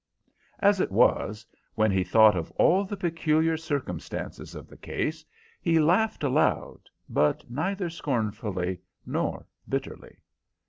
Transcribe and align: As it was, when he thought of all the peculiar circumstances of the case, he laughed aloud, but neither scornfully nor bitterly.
As 0.57 0.79
it 0.81 0.91
was, 0.91 1.45
when 1.75 1.91
he 1.91 2.03
thought 2.03 2.35
of 2.35 2.49
all 2.53 2.85
the 2.85 2.97
peculiar 2.97 3.55
circumstances 3.55 4.55
of 4.55 4.67
the 4.67 4.75
case, 4.75 5.23
he 5.61 5.77
laughed 5.79 6.23
aloud, 6.23 6.89
but 7.07 7.47
neither 7.51 7.87
scornfully 7.87 8.81
nor 9.05 9.45
bitterly. 9.69 10.17